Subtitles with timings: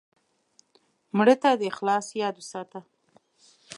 [1.17, 2.79] مړه ته د اخلاص یاد وساته